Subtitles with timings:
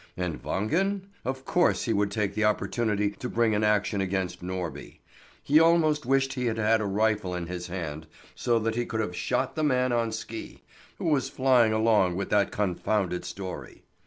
[0.17, 1.01] And Wangen?
[1.23, 4.97] Of course he would take the opportunity to bring an action against Norby.
[5.43, 8.99] He almost wished he had had a rifle in his hand, so that he could
[8.99, 10.63] have shot the man on ski,
[10.97, 13.83] who was flying along with that confounded story.